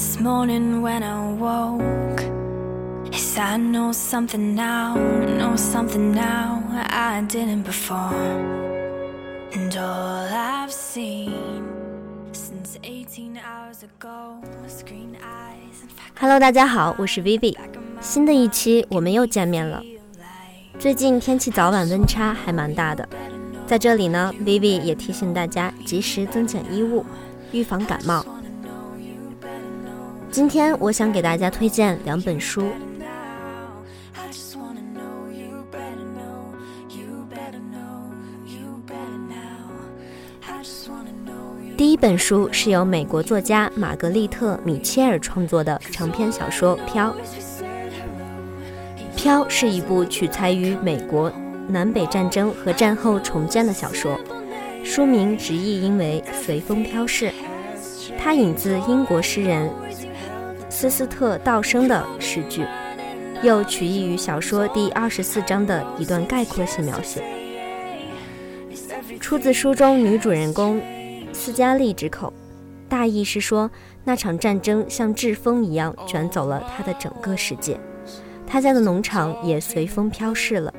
[0.00, 2.22] this morning when I woke
[3.12, 4.96] is I know something now,
[5.36, 8.14] know something now I didn't before.
[9.52, 11.34] And all I've seen
[12.32, 17.54] since 18 hours ago was green eyes and Hello，大家好，我是 Vivi，
[18.00, 19.82] 新的一期我们又见面了。
[20.78, 23.06] 最近天气早晚温差还蛮大的，
[23.66, 27.04] 在这里呢，Vivi 也提醒大家及时增减衣物，
[27.52, 28.24] 预防感冒。
[30.30, 32.70] 今天我想给大家推荐两本书，
[41.76, 47.10] 第一本书是由美国作家玛格丽特·米切尔创作的长篇小说《飘》。
[49.16, 51.32] 《飘》是一部取材于美国
[51.66, 54.16] 南北战争和战后重建的小说，
[54.84, 57.32] 书名直译音为“随风飘逝”。
[58.16, 59.70] 它引自英国诗人
[60.80, 62.64] 斯斯特·道生的诗句，
[63.42, 67.22] 又取意于小说第二十四章的一段概括性描写，
[69.20, 70.80] 出自书中女主人公
[71.34, 72.32] 斯嘉丽之口。
[72.88, 73.70] 大意是说，
[74.04, 77.78] 那场战争像飓风一样卷走了她的整个世界，
[78.46, 80.72] 她家的农场也随风飘逝了。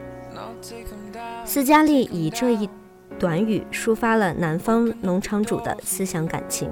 [1.46, 2.68] 斯嘉丽以这一
[3.20, 6.68] 短语抒发了南方农场主的思想感情。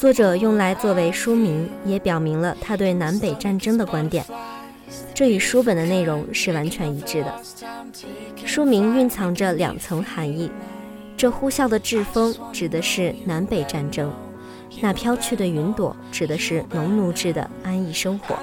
[0.00, 4.24] 作者用来作为书名，也表明了他对南北战争的观点，
[5.12, 7.38] 这与书本的内容是完全一致的。
[8.46, 10.50] 书名蕴藏着两层含义：
[11.18, 14.10] 这呼啸的飓风指的是南北战争，
[14.80, 18.38] 那飘去的云朵指的是农奴制的安逸生活。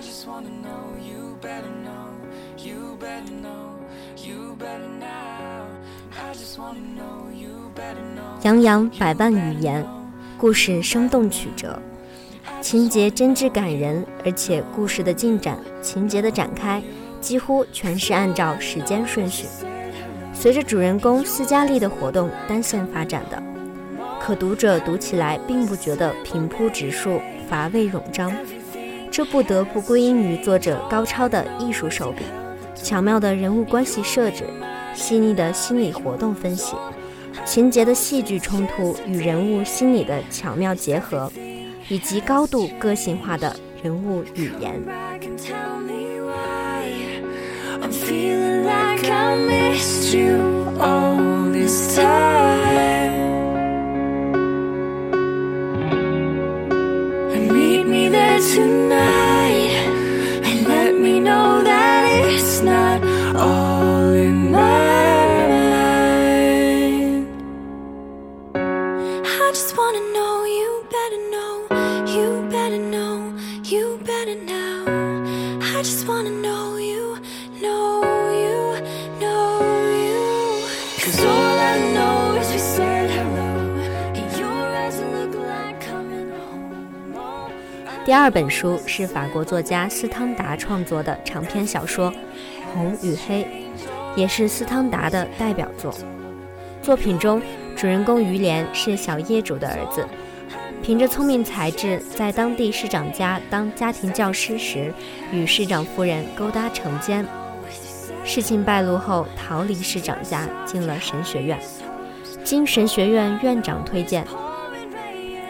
[8.44, 9.84] 洋洋百万语言，
[10.38, 11.82] 故事生动曲折，
[12.62, 16.82] 情节真挚感人，而且故事的进展、情节的展开
[17.20, 19.48] 几乎全是按照时间顺序，
[20.36, 23.42] 随着主人公斯嘉丽的活动单线发展的。
[24.20, 27.20] 可读者读起来并不觉得平铺直述、
[27.50, 28.32] 乏味冗张，
[29.10, 32.24] 这不得不归因于作者高超的艺术手笔、
[32.76, 34.44] 巧妙的人物关系设置、
[34.94, 36.76] 细腻的心理活动分析。
[37.46, 41.32] 情节的戏剧冲突与人物心理的巧妙结合，
[41.90, 44.82] 以及高度个性化的人物语言。
[44.88, 46.92] i can tell me why
[47.82, 52.67] I'm feeling like I missed you all this time.
[88.06, 92.10] 第二本书是法国作家斯汤达创作的长篇小说
[92.74, 93.44] 《红与黑》，
[94.16, 95.94] 也是斯汤达的代表作。
[96.82, 97.42] 作品中，
[97.76, 100.08] 主人公于连是小业主的儿子，
[100.84, 104.94] 凭着聪明才智，在当地市长家当家庭教师时，
[105.34, 107.26] 与市长夫人勾搭成奸。
[108.24, 111.60] 事情败露后，逃离市长家，进了神学院。
[112.44, 114.26] 经神学院院长推荐，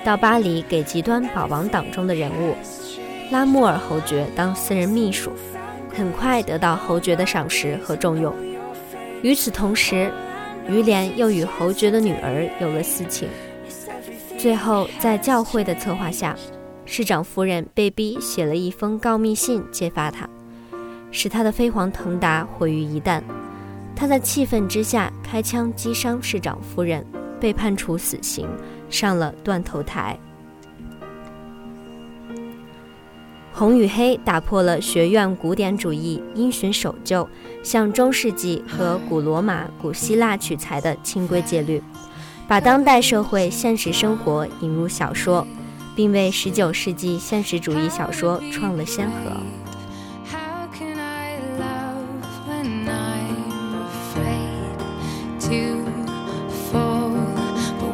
[0.04, 2.56] 到巴黎给极端保王党中的人物
[3.30, 5.32] 拉穆尔侯爵当私人秘书，
[5.96, 8.34] 很快得到侯爵的赏识和重用。
[9.22, 10.12] 与此同时，
[10.68, 13.30] 于连又与侯爵的女儿有了私情。
[14.38, 16.36] 最后，在教会的策划下，
[16.86, 20.30] 市长夫人被逼写了一封告密信揭发他，
[21.12, 23.22] 使他的飞黄腾达毁于一旦。
[23.96, 27.04] 他在气愤之下开枪击伤市长夫人，
[27.40, 28.48] 被判处死刑，
[28.92, 30.18] 上了断头台。
[33.52, 37.28] 红与黑打破了学院古典主义因循守旧、
[37.64, 41.82] 向中世纪和古罗马、古希腊取材的清规戒律，
[42.48, 45.46] 把当代社会现实生活引入小说，
[45.96, 49.16] 并为19世纪现实主义小说创了先河。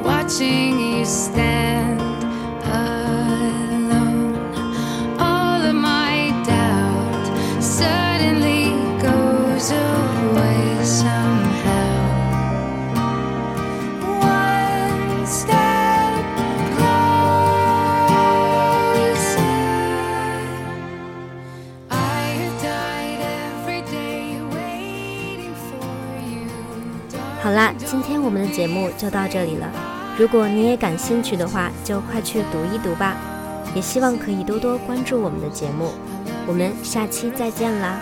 [0.05, 1.72] Watching you stand
[27.43, 29.69] 好啦今天我们的节目就到这里了。
[30.17, 33.17] 如果你也感兴趣的话，就快去读一读吧。
[33.75, 35.91] 也希望可以多多关注我们的节目。
[36.47, 37.99] 我们下期再见啦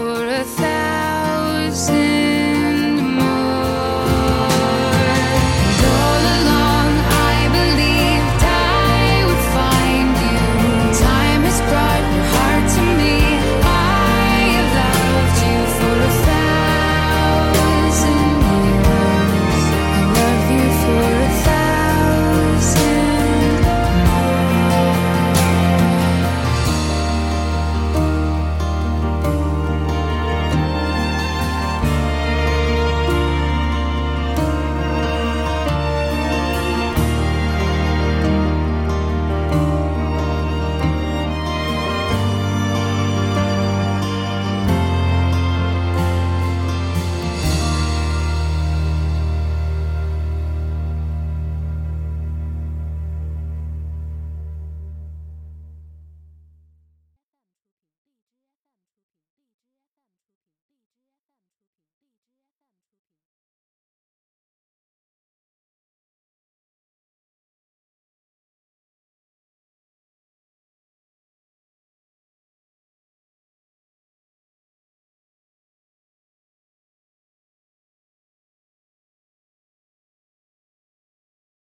[0.00, 0.49] ！for a